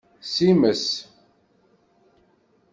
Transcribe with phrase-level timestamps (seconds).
[0.31, 0.81] Simes.